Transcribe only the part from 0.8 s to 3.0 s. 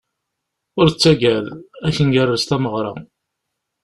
ttagad, ad ak-ngerrez tameɣra.